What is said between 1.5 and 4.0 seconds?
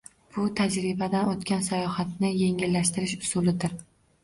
sayohatni yengillashtish usulidir.